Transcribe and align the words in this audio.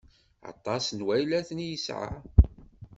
Aṭas 0.51 0.85
n 0.91 0.99
waylaten 1.05 1.63
i 1.65 1.67
yesɛa. 1.71 2.09